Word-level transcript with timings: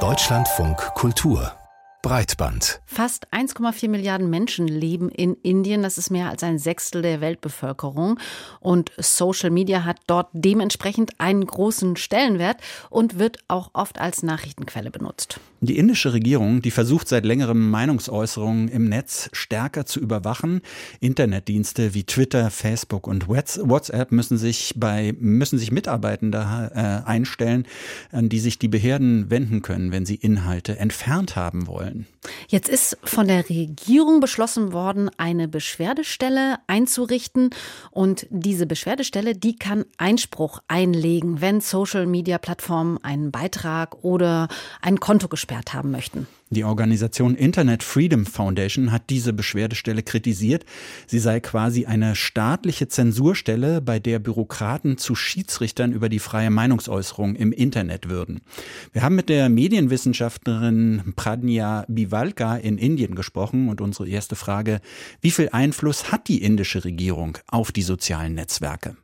Deutschlandfunk 0.00 0.76
Kultur 0.94 1.52
Breitband. 2.04 2.82
Fast 2.84 3.32
1,4 3.32 3.88
Milliarden 3.88 4.28
Menschen 4.28 4.68
leben 4.68 5.08
in 5.08 5.36
Indien. 5.42 5.82
Das 5.82 5.96
ist 5.96 6.10
mehr 6.10 6.28
als 6.28 6.42
ein 6.42 6.58
Sechstel 6.58 7.00
der 7.00 7.22
Weltbevölkerung. 7.22 8.20
Und 8.60 8.92
Social 8.98 9.48
Media 9.48 9.86
hat 9.86 9.96
dort 10.06 10.28
dementsprechend 10.34 11.18
einen 11.18 11.46
großen 11.46 11.96
Stellenwert 11.96 12.58
und 12.90 13.18
wird 13.18 13.38
auch 13.48 13.70
oft 13.72 13.98
als 13.98 14.22
Nachrichtenquelle 14.22 14.90
benutzt. 14.90 15.40
Die 15.62 15.78
indische 15.78 16.12
Regierung, 16.12 16.60
die 16.60 16.70
versucht 16.70 17.08
seit 17.08 17.24
längerem 17.24 17.70
Meinungsäußerungen 17.70 18.68
im 18.68 18.90
Netz 18.90 19.30
stärker 19.32 19.86
zu 19.86 19.98
überwachen. 19.98 20.60
Internetdienste 21.00 21.94
wie 21.94 22.04
Twitter, 22.04 22.50
Facebook 22.50 23.06
und 23.06 23.28
WhatsApp 23.28 24.12
müssen 24.12 24.36
sich 24.36 24.74
bei 24.76 25.14
müssen 25.18 25.58
sich 25.58 25.72
Mitarbeitende 25.72 26.70
äh, 26.74 27.08
einstellen, 27.08 27.66
an 28.12 28.28
die 28.28 28.40
sich 28.40 28.58
die 28.58 28.68
Behörden 28.68 29.30
wenden 29.30 29.62
können, 29.62 29.90
wenn 29.90 30.04
sie 30.04 30.16
Inhalte 30.16 30.78
entfernt 30.78 31.34
haben 31.34 31.66
wollen 31.66 31.93
wollen. 31.94 32.06
Jetzt 32.48 32.68
ist 32.68 32.98
von 33.02 33.28
der 33.28 33.48
Regierung 33.48 34.20
beschlossen 34.20 34.72
worden, 34.72 35.10
eine 35.16 35.48
Beschwerdestelle 35.48 36.56
einzurichten. 36.66 37.50
Und 37.90 38.26
diese 38.30 38.66
Beschwerdestelle, 38.66 39.34
die 39.34 39.56
kann 39.56 39.84
Einspruch 39.96 40.60
einlegen, 40.68 41.40
wenn 41.40 41.60
Social-Media-Plattformen 41.60 42.98
einen 43.02 43.30
Beitrag 43.30 44.02
oder 44.02 44.48
ein 44.80 45.00
Konto 45.00 45.28
gesperrt 45.28 45.74
haben 45.74 45.90
möchten. 45.90 46.26
Die 46.50 46.64
Organisation 46.64 47.34
Internet 47.34 47.82
Freedom 47.82 48.26
Foundation 48.26 48.92
hat 48.92 49.08
diese 49.08 49.32
Beschwerdestelle 49.32 50.02
kritisiert. 50.02 50.66
Sie 51.06 51.18
sei 51.18 51.40
quasi 51.40 51.86
eine 51.86 52.14
staatliche 52.14 52.86
Zensurstelle, 52.86 53.80
bei 53.80 53.98
der 53.98 54.18
Bürokraten 54.18 54.98
zu 54.98 55.14
Schiedsrichtern 55.14 55.92
über 55.92 56.10
die 56.10 56.18
freie 56.18 56.50
Meinungsäußerung 56.50 57.34
im 57.34 57.50
Internet 57.50 58.10
würden. 58.10 58.42
Wir 58.92 59.02
haben 59.02 59.14
mit 59.14 59.30
der 59.30 59.48
Medienwissenschaftlerin 59.48 61.14
Pradnya 61.16 61.86
Bivalka 61.88 62.56
in 62.56 62.76
Indien 62.76 63.14
gesprochen 63.14 63.68
und 63.68 63.80
unsere 63.80 64.06
erste 64.06 64.36
Frage, 64.36 64.80
wie 65.22 65.30
viel 65.30 65.48
Einfluss 65.50 66.12
hat 66.12 66.28
die 66.28 66.42
indische 66.42 66.84
Regierung 66.84 67.38
auf 67.48 67.72
die 67.72 67.82
sozialen 67.82 68.34
Netzwerke? 68.34 68.96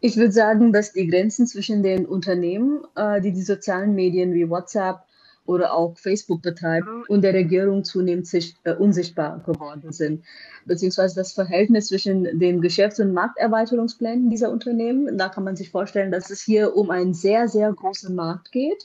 Ich 0.00 0.16
würde 0.16 0.32
sagen, 0.32 0.72
dass 0.72 0.92
die 0.92 1.06
Grenzen 1.06 1.46
zwischen 1.46 1.82
den 1.82 2.04
Unternehmen, 2.04 2.82
äh, 2.94 3.22
die 3.22 3.32
die 3.32 3.42
sozialen 3.42 3.94
Medien 3.94 4.34
wie 4.34 4.50
WhatsApp 4.50 5.04
oder 5.46 5.74
auch 5.74 5.96
Facebook 5.98 6.42
betreiben 6.42 7.04
und 7.08 7.22
der 7.22 7.34
Regierung 7.34 7.84
zunehmend 7.84 8.26
sich, 8.26 8.56
äh, 8.64 8.74
unsichtbar 8.74 9.42
geworden 9.44 9.92
sind. 9.92 10.24
Beziehungsweise 10.64 11.16
das 11.16 11.32
Verhältnis 11.32 11.88
zwischen 11.88 12.38
den 12.38 12.60
Geschäfts- 12.60 13.00
und 13.00 13.12
Markterweiterungsplänen 13.12 14.30
dieser 14.30 14.50
Unternehmen, 14.50 15.18
da 15.18 15.28
kann 15.28 15.44
man 15.44 15.56
sich 15.56 15.70
vorstellen, 15.70 16.10
dass 16.10 16.30
es 16.30 16.42
hier 16.42 16.74
um 16.74 16.90
einen 16.90 17.12
sehr, 17.12 17.48
sehr 17.48 17.72
großen 17.72 18.14
Markt 18.14 18.52
geht 18.52 18.84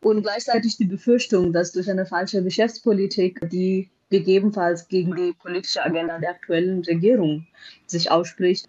und 0.00 0.22
gleichzeitig 0.22 0.76
die 0.76 0.84
Befürchtung, 0.84 1.52
dass 1.52 1.72
durch 1.72 1.90
eine 1.90 2.06
falsche 2.06 2.42
Geschäftspolitik, 2.42 3.50
die 3.50 3.90
gegebenenfalls 4.10 4.86
gegen 4.86 5.16
die 5.16 5.32
politische 5.32 5.84
Agenda 5.84 6.18
der 6.18 6.30
aktuellen 6.30 6.84
Regierung 6.84 7.46
sich 7.86 8.10
ausspricht. 8.10 8.68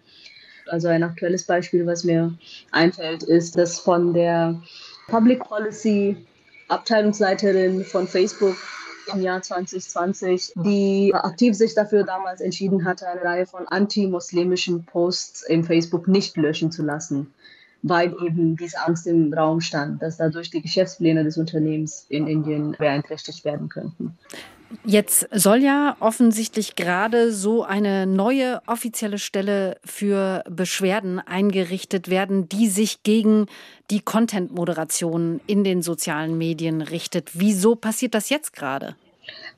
Also 0.66 0.88
ein 0.88 1.04
aktuelles 1.04 1.44
Beispiel, 1.44 1.86
was 1.86 2.02
mir 2.02 2.36
einfällt, 2.72 3.22
ist, 3.22 3.56
dass 3.56 3.78
von 3.78 4.12
der 4.12 4.60
Public 5.06 5.40
Policy 5.40 6.16
Abteilungsleiterin 6.68 7.84
von 7.84 8.06
Facebook 8.06 8.56
im 9.12 9.22
Jahr 9.22 9.40
2020, 9.42 10.52
die 10.56 11.12
aktiv 11.14 11.54
sich 11.54 11.74
dafür 11.74 12.04
damals 12.04 12.40
entschieden 12.40 12.84
hatte, 12.84 13.08
eine 13.08 13.22
Reihe 13.22 13.46
von 13.46 13.66
anti-muslimischen 13.66 14.84
Posts 14.84 15.42
im 15.48 15.64
Facebook 15.64 16.08
nicht 16.08 16.36
löschen 16.36 16.70
zu 16.70 16.82
lassen, 16.82 17.32
weil 17.82 18.14
eben 18.22 18.56
diese 18.56 18.80
Angst 18.86 19.06
im 19.06 19.32
Raum 19.32 19.60
stand, 19.60 20.02
dass 20.02 20.18
dadurch 20.18 20.50
die 20.50 20.62
Geschäftspläne 20.62 21.24
des 21.24 21.38
Unternehmens 21.38 22.06
in 22.08 22.26
Indien 22.26 22.72
beeinträchtigt 22.78 23.44
werden 23.44 23.68
könnten. 23.68 24.18
Jetzt 24.84 25.28
soll 25.32 25.62
ja 25.62 25.96
offensichtlich 26.00 26.76
gerade 26.76 27.32
so 27.32 27.62
eine 27.64 28.06
neue 28.06 28.60
offizielle 28.66 29.18
Stelle 29.18 29.78
für 29.84 30.44
Beschwerden 30.48 31.20
eingerichtet 31.20 32.08
werden, 32.08 32.48
die 32.48 32.68
sich 32.68 33.02
gegen 33.02 33.46
die 33.90 34.00
Content-Moderation 34.00 35.40
in 35.46 35.64
den 35.64 35.82
sozialen 35.82 36.36
Medien 36.36 36.82
richtet. 36.82 37.30
Wieso 37.32 37.76
passiert 37.76 38.14
das 38.14 38.28
jetzt 38.28 38.52
gerade? 38.52 38.94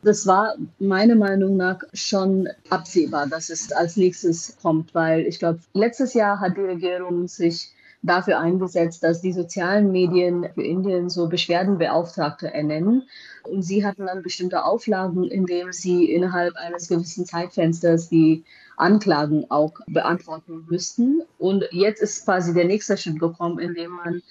Das 0.03 0.27
war 0.27 0.55
meiner 0.79 1.17
Meinung 1.17 1.57
nach 1.57 1.81
schon 1.93 2.49
absehbar, 2.71 3.27
dass 3.27 3.51
es 3.51 3.71
als 3.73 3.97
nächstes 3.97 4.57
kommt, 4.63 4.95
weil 4.95 5.27
ich 5.27 5.39
glaube, 5.39 5.61
letztes 5.75 6.15
Jahr 6.15 6.41
hat 6.41 6.57
die 6.57 6.63
Regierung 6.63 7.29
sich 7.29 7.73
dafür 8.03 8.39
eingesetzt, 8.39 9.03
dass 9.03 9.21
die 9.21 9.33
sozialen 9.33 9.93
Medien 9.93 10.49
für 10.55 10.63
Indien 10.63 11.11
so 11.11 11.29
Beschwerdenbeauftragte 11.29 12.53
ernennen. 12.53 13.09
Und 13.45 13.63
sie 13.63 13.85
hatten 13.85 14.07
dann 14.07 14.23
bestimmte 14.23 14.65
Auflagen, 14.65 15.25
indem 15.25 15.73
sie 15.73 16.11
innerhalb 16.11 16.57
eines 16.57 16.89
gewissen 16.89 17.27
Zeitfensters 17.27 18.09
die 18.09 18.45
Anklagen 18.77 19.51
auch 19.51 19.73
beantworten 19.87 20.67
müssten. 20.69 21.23
Und 21.39 21.65
jetzt 21.73 22.01
ist 22.01 22.25
quasi 22.25 22.55
der 22.55 22.65
nächste 22.65 22.97
Schritt 22.97 23.21
gekommen, 23.21 23.59
indem 23.59 23.91
man 23.91 24.23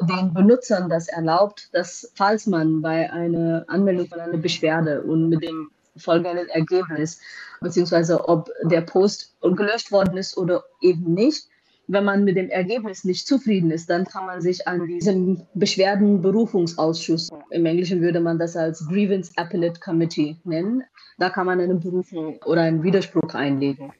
den 0.00 0.32
Benutzern 0.32 0.88
das 0.88 1.08
erlaubt, 1.08 1.68
dass 1.72 2.10
falls 2.14 2.46
man 2.46 2.80
bei 2.82 3.12
einer 3.12 3.64
Anmeldung 3.68 4.08
von 4.08 4.20
einer 4.20 4.38
Beschwerde 4.38 5.02
und 5.02 5.28
mit 5.28 5.42
dem 5.42 5.70
folgenden 5.96 6.48
Ergebnis, 6.48 7.20
beziehungsweise 7.60 8.26
ob 8.26 8.50
der 8.62 8.80
Post 8.80 9.34
gelöscht 9.42 9.92
worden 9.92 10.16
ist 10.16 10.36
oder 10.38 10.64
eben 10.80 11.12
nicht, 11.12 11.48
wenn 11.92 12.04
man 12.04 12.24
mit 12.24 12.36
dem 12.36 12.48
Ergebnis 12.48 13.04
nicht 13.04 13.26
zufrieden 13.26 13.70
ist, 13.70 13.90
dann 13.90 14.04
kann 14.04 14.26
man 14.26 14.40
sich 14.40 14.66
an 14.66 14.86
diesen 14.86 15.46
Beschwerdenberufungsausschuss, 15.54 17.28
im 17.50 17.66
Englischen 17.66 18.00
würde 18.00 18.20
man 18.20 18.38
das 18.38 18.56
als 18.56 18.86
Grievance 18.88 19.32
Appellate 19.36 19.78
Committee 19.80 20.36
nennen, 20.44 20.82
da 21.18 21.28
kann 21.28 21.46
man 21.46 21.60
eine 21.60 21.74
Berufung 21.74 22.38
oder 22.44 22.62
einen 22.62 22.82
Widerspruch 22.82 23.34
einlegen. 23.34 23.92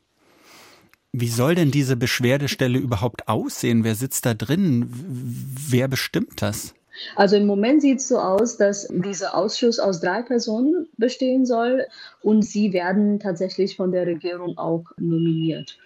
Wie 1.13 1.29
soll 1.29 1.55
denn 1.55 1.71
diese 1.71 1.97
Beschwerdestelle 1.97 2.79
überhaupt 2.79 3.29
aussehen? 3.29 3.85
Wer 3.85 3.95
sitzt 3.95 4.25
da 4.25 4.33
drin? 4.33 4.89
Wer 4.91 5.87
bestimmt 5.87 6.41
das? 6.41 6.75
Also 7.17 7.37
im 7.37 7.47
Moment 7.47 7.83
sieht 7.83 7.99
es 7.99 8.09
so 8.09 8.19
aus, 8.19 8.57
dass 8.57 8.89
dieser 8.89 9.37
Ausschuss 9.37 9.79
aus 9.79 10.01
drei 10.01 10.23
Personen 10.23 10.89
bestehen 10.97 11.47
soll 11.47 11.87
und 12.23 12.43
sie 12.43 12.73
werden 12.73 13.19
tatsächlich 13.21 13.77
von 13.77 13.93
der 13.93 14.07
Regierung 14.07 14.59
auch 14.59 14.85
nominiert. 14.99 15.79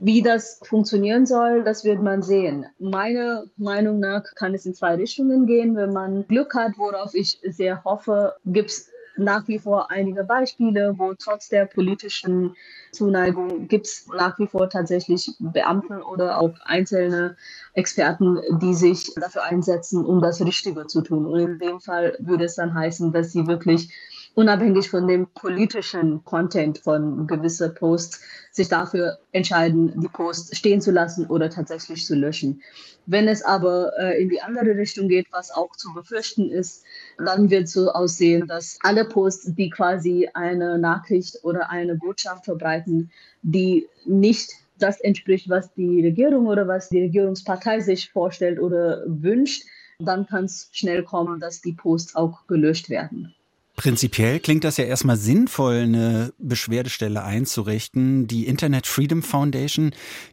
Wie 0.00 0.22
das 0.22 0.60
funktionieren 0.64 1.24
soll, 1.24 1.62
das 1.62 1.84
wird 1.84 2.02
man 2.02 2.22
sehen. 2.22 2.66
Meiner 2.78 3.44
Meinung 3.56 4.00
nach 4.00 4.24
kann 4.34 4.54
es 4.54 4.66
in 4.66 4.74
zwei 4.74 4.96
Richtungen 4.96 5.46
gehen. 5.46 5.76
Wenn 5.76 5.92
man 5.92 6.26
Glück 6.26 6.54
hat, 6.54 6.72
worauf 6.76 7.14
ich 7.14 7.38
sehr 7.44 7.84
hoffe, 7.84 8.34
gibt 8.44 8.70
es 8.70 8.90
nach 9.16 9.46
wie 9.48 9.58
vor 9.58 9.90
einige 9.90 10.24
Beispiele, 10.24 10.94
wo 10.98 11.14
trotz 11.14 11.48
der 11.48 11.66
politischen 11.66 12.54
Zuneigung 12.92 13.68
gibt 13.68 13.86
es 13.86 14.06
nach 14.08 14.38
wie 14.38 14.46
vor 14.46 14.68
tatsächlich 14.68 15.34
Beamten 15.38 16.02
oder 16.02 16.38
auch 16.38 16.54
einzelne 16.64 17.36
Experten, 17.74 18.40
die 18.60 18.74
sich 18.74 19.12
dafür 19.14 19.44
einsetzen, 19.44 20.04
um 20.04 20.20
das 20.20 20.40
Richtige 20.40 20.86
zu 20.86 21.02
tun. 21.02 21.26
Und 21.26 21.38
in 21.40 21.58
dem 21.58 21.80
Fall 21.80 22.16
würde 22.18 22.44
es 22.44 22.56
dann 22.56 22.74
heißen, 22.74 23.12
dass 23.12 23.32
sie 23.32 23.46
wirklich 23.46 23.92
unabhängig 24.34 24.90
von 24.90 25.06
dem 25.06 25.28
politischen 25.34 26.24
Content 26.24 26.78
von 26.78 27.26
gewissen 27.26 27.74
Posts 27.74 28.20
sich 28.50 28.68
dafür 28.68 29.18
entscheiden, 29.32 30.00
die 30.00 30.08
Posts 30.08 30.56
stehen 30.56 30.80
zu 30.80 30.90
lassen 30.90 31.26
oder 31.26 31.50
tatsächlich 31.50 32.04
zu 32.04 32.14
löschen. 32.14 32.62
Wenn 33.06 33.28
es 33.28 33.42
aber 33.42 33.92
äh, 33.98 34.22
in 34.22 34.28
die 34.28 34.40
andere 34.40 34.76
Richtung 34.76 35.08
geht, 35.08 35.26
was 35.30 35.50
auch 35.50 35.76
zu 35.76 35.92
befürchten 35.92 36.50
ist, 36.50 36.84
dann 37.18 37.50
wird 37.50 37.68
so 37.68 37.90
aussehen, 37.90 38.46
dass 38.46 38.78
alle 38.82 39.04
Posts, 39.04 39.54
die 39.54 39.70
quasi 39.70 40.28
eine 40.34 40.78
Nachricht 40.78 41.38
oder 41.44 41.70
eine 41.70 41.96
Botschaft 41.96 42.46
verbreiten, 42.46 43.10
die 43.42 43.86
nicht 44.04 44.50
das 44.78 45.00
entspricht, 45.00 45.48
was 45.48 45.72
die 45.74 46.02
Regierung 46.02 46.46
oder 46.46 46.66
was 46.66 46.88
die 46.88 47.02
Regierungspartei 47.02 47.80
sich 47.80 48.10
vorstellt 48.10 48.58
oder 48.58 49.04
wünscht, 49.06 49.64
dann 50.00 50.26
kann 50.26 50.46
es 50.46 50.68
schnell 50.72 51.04
kommen, 51.04 51.38
dass 51.38 51.60
die 51.60 51.72
Posts 51.72 52.16
auch 52.16 52.46
gelöscht 52.48 52.90
werden. 52.90 53.34
Prinzipiell 53.76 54.38
klingt 54.38 54.62
das 54.62 54.76
ja 54.76 54.84
erstmal 54.84 55.16
sinnvoll, 55.16 55.78
eine 55.82 56.32
Beschwerdestelle 56.38 57.24
einzurichten. 57.24 58.28
Die 58.28 58.46
Internet 58.46 58.86
Freedom 58.86 59.20
Foundation, 59.20 59.90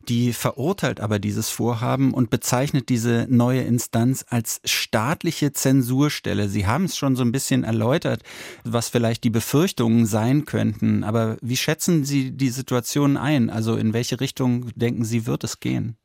die 0.08 0.32
verurteilt 0.32 1.00
aber 1.00 1.18
dieses 1.18 1.50
Vorhaben 1.50 2.14
und 2.14 2.30
bezeichnet 2.30 2.90
diese 2.90 3.26
neue 3.30 3.62
Instanz 3.62 4.24
als 4.30 4.62
staatliche 4.64 5.54
Zensurstelle. 5.54 6.50
Sie 6.50 6.68
haben 6.68 6.86
es 6.86 6.98
schon 6.98 7.16
so 7.16 7.24
ein 7.24 7.32
bisschen 7.32 7.64
erläutert, 7.64 8.22
was 8.64 8.90
vielleicht 8.90 9.24
die 9.24 9.32
Befürchtungen 9.32 10.06
sein 10.06 10.46
könnten. 10.46 11.04
Aber 11.04 11.38
wie 11.42 11.58
schätzen 11.58 12.06
Sie 12.06 12.32
die 12.32 12.50
Situation 12.50 13.18
ein? 13.18 13.50
Also 13.50 13.76
in 13.76 13.94
welche 13.94 14.20
Richtung 14.20 14.70
denken 14.76 15.04
Sie, 15.04 15.26
wird 15.26 15.44
es 15.44 15.60
gehen? 15.60 15.98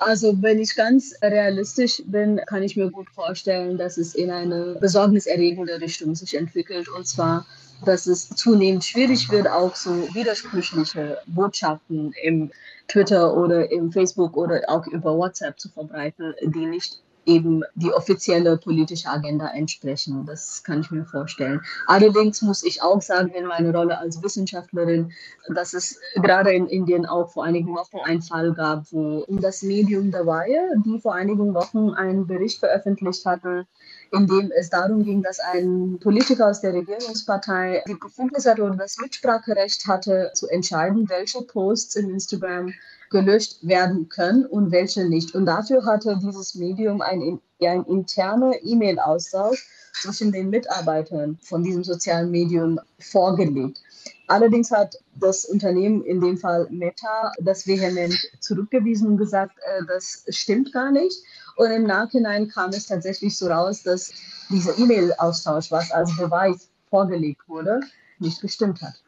Also 0.00 0.34
wenn 0.40 0.58
ich 0.58 0.74
ganz 0.74 1.14
realistisch 1.22 2.02
bin, 2.06 2.40
kann 2.46 2.62
ich 2.62 2.74
mir 2.74 2.90
gut 2.90 3.10
vorstellen, 3.10 3.76
dass 3.76 3.98
es 3.98 4.14
in 4.14 4.30
eine 4.30 4.76
besorgniserregende 4.80 5.78
Richtung 5.78 6.14
sich 6.14 6.34
entwickelt. 6.38 6.88
Und 6.88 7.06
zwar, 7.06 7.46
dass 7.84 8.06
es 8.06 8.30
zunehmend 8.30 8.82
schwierig 8.82 9.30
wird, 9.30 9.46
auch 9.46 9.76
so 9.76 9.90
widersprüchliche 10.14 11.18
Botschaften 11.26 12.14
im 12.22 12.50
Twitter 12.88 13.36
oder 13.36 13.70
im 13.70 13.92
Facebook 13.92 14.38
oder 14.38 14.62
auch 14.68 14.86
über 14.86 15.14
WhatsApp 15.14 15.60
zu 15.60 15.68
verbreiten, 15.68 16.34
die 16.40 16.64
nicht 16.64 17.02
eben 17.26 17.62
die 17.74 17.92
offizielle 17.92 18.56
politische 18.56 19.08
Agenda 19.08 19.48
entsprechen. 19.48 20.24
Das 20.26 20.62
kann 20.62 20.80
ich 20.80 20.90
mir 20.90 21.04
vorstellen. 21.04 21.60
Allerdings 21.86 22.42
muss 22.42 22.62
ich 22.62 22.82
auch 22.82 23.02
sagen, 23.02 23.30
in 23.30 23.46
meiner 23.46 23.74
Rolle 23.74 23.98
als 23.98 24.22
Wissenschaftlerin, 24.22 25.12
dass 25.54 25.74
es 25.74 25.98
gerade 26.16 26.52
in 26.52 26.66
Indien 26.66 27.06
auch 27.06 27.30
vor 27.30 27.44
einigen 27.44 27.74
Wochen 27.74 27.98
einen 28.04 28.22
Fall 28.22 28.52
gab, 28.52 28.84
wo 28.92 29.24
das 29.28 29.62
Medium 29.62 30.12
Wire, 30.12 30.82
die 30.84 31.00
vor 31.00 31.14
einigen 31.14 31.54
Wochen 31.54 31.90
einen 31.90 32.26
Bericht 32.26 32.58
veröffentlicht 32.58 33.24
hatten, 33.26 33.66
in 34.12 34.26
dem 34.26 34.50
es 34.56 34.70
darum 34.70 35.04
ging, 35.04 35.22
dass 35.22 35.38
ein 35.40 35.98
Politiker 36.00 36.48
aus 36.48 36.60
der 36.60 36.74
Regierungspartei 36.74 37.82
die 37.86 37.94
Befugnis 37.94 38.46
hatte 38.46 38.62
oder 38.62 38.76
das 38.76 38.98
Mitspracherecht 38.98 39.86
hatte, 39.86 40.30
zu 40.34 40.48
entscheiden, 40.48 41.08
welche 41.08 41.42
Posts 41.42 41.96
in 41.96 42.10
Instagram 42.10 42.72
gelöscht 43.10 43.58
werden 43.62 44.08
können 44.08 44.46
und 44.46 44.70
welche 44.70 45.04
nicht. 45.04 45.34
Und 45.34 45.46
dafür 45.46 45.84
hatte 45.84 46.18
dieses 46.22 46.54
Medium 46.54 47.00
ein, 47.00 47.40
ein 47.60 47.84
interner 47.84 48.54
E-Mail-Austausch 48.62 49.68
zwischen 50.00 50.32
den 50.32 50.50
Mitarbeitern 50.50 51.38
von 51.42 51.62
diesem 51.62 51.84
sozialen 51.84 52.30
Medium 52.30 52.78
vorgelegt. 52.98 53.82
Allerdings 54.28 54.70
hat 54.70 54.96
das 55.16 55.44
Unternehmen, 55.44 56.04
in 56.04 56.20
dem 56.20 56.38
Fall 56.38 56.68
Meta, 56.70 57.32
das 57.40 57.66
vehement 57.66 58.16
zurückgewiesen 58.38 59.08
und 59.08 59.16
gesagt, 59.16 59.58
äh, 59.58 59.82
das 59.88 60.24
stimmt 60.28 60.72
gar 60.72 60.92
nicht. 60.92 61.18
Und 61.56 61.72
im 61.72 61.82
Nachhinein 61.82 62.48
kam 62.48 62.70
es 62.70 62.86
tatsächlich 62.86 63.36
so 63.36 63.48
raus, 63.48 63.82
dass 63.82 64.12
dieser 64.48 64.78
E-Mail-Austausch, 64.78 65.72
was 65.72 65.90
als 65.90 66.16
Beweis 66.16 66.68
vorgelegt 66.88 67.48
wurde, 67.48 67.80
nicht 68.20 68.40
gestimmt 68.40 68.80
hat. 68.82 69.02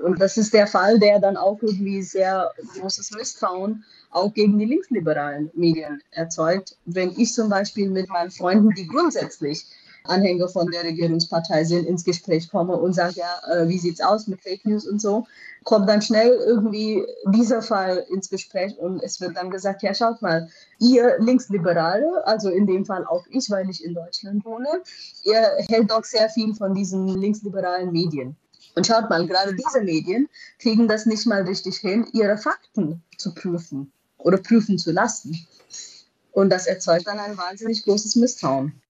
Und 0.00 0.20
das 0.20 0.36
ist 0.36 0.54
der 0.54 0.66
Fall, 0.66 0.98
der 0.98 1.20
dann 1.20 1.36
auch 1.36 1.58
irgendwie 1.62 2.02
sehr 2.02 2.50
großes 2.78 3.12
Misstrauen 3.12 3.84
auch 4.10 4.32
gegen 4.34 4.58
die 4.58 4.64
linksliberalen 4.64 5.50
Medien 5.54 6.02
erzeugt. 6.10 6.76
Wenn 6.84 7.12
ich 7.16 7.32
zum 7.32 7.48
Beispiel 7.48 7.90
mit 7.90 8.08
meinen 8.08 8.30
Freunden, 8.30 8.70
die 8.70 8.86
grundsätzlich 8.86 9.66
Anhänger 10.04 10.48
von 10.48 10.70
der 10.70 10.84
Regierungspartei 10.84 11.64
sind, 11.64 11.86
ins 11.86 12.04
Gespräch 12.04 12.50
komme 12.50 12.76
und 12.76 12.94
sage, 12.94 13.16
ja, 13.16 13.40
äh, 13.52 13.68
wie 13.68 13.78
sieht's 13.78 14.00
aus 14.00 14.26
mit 14.26 14.40
Fake 14.40 14.64
News 14.64 14.86
und 14.88 15.00
so, 15.00 15.26
kommt 15.64 15.88
dann 15.88 16.02
schnell 16.02 16.30
irgendwie 16.46 17.04
dieser 17.26 17.62
Fall 17.62 18.06
ins 18.10 18.30
Gespräch 18.30 18.78
und 18.78 19.02
es 19.02 19.20
wird 19.20 19.36
dann 19.36 19.50
gesagt, 19.50 19.82
ja, 19.82 19.92
schaut 19.94 20.22
mal, 20.22 20.48
ihr 20.78 21.18
Linksliberale, 21.18 22.26
also 22.26 22.48
in 22.48 22.66
dem 22.66 22.86
Fall 22.86 23.04
auch 23.06 23.26
ich, 23.28 23.50
weil 23.50 23.68
ich 23.68 23.84
in 23.84 23.94
Deutschland 23.94 24.44
wohne, 24.44 24.68
ihr 25.24 25.42
hält 25.68 25.90
doch 25.90 26.04
sehr 26.04 26.28
viel 26.30 26.54
von 26.54 26.74
diesen 26.74 27.06
linksliberalen 27.06 27.92
Medien. 27.92 28.36
Und 28.74 28.86
schaut 28.86 29.10
mal, 29.10 29.26
gerade 29.26 29.54
diese 29.54 29.82
Medien 29.82 30.28
kriegen 30.58 30.88
das 30.88 31.06
nicht 31.06 31.26
mal 31.26 31.42
richtig 31.42 31.78
hin, 31.78 32.06
ihre 32.12 32.38
Fakten 32.38 33.02
zu 33.16 33.34
prüfen 33.34 33.92
oder 34.18 34.38
prüfen 34.38 34.78
zu 34.78 34.92
lassen. 34.92 35.46
Und 36.32 36.50
das 36.50 36.66
erzeugt 36.66 37.06
dann 37.06 37.18
ein 37.18 37.36
wahnsinnig 37.36 37.84
großes 37.84 38.16
Misstrauen. 38.16 38.80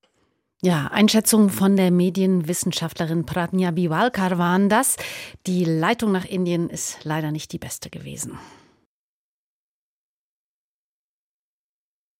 Ja, 0.62 0.88
Einschätzungen 0.88 1.48
von 1.48 1.76
der 1.76 1.90
Medienwissenschaftlerin 1.90 3.24
Pratnya 3.24 3.70
Biwalkar 3.70 4.36
waren 4.36 4.68
das. 4.68 4.96
Die 5.46 5.64
Leitung 5.64 6.12
nach 6.12 6.26
Indien 6.26 6.68
ist 6.68 6.98
leider 7.02 7.30
nicht 7.30 7.52
die 7.52 7.58
beste 7.58 7.88
gewesen. 7.88 8.38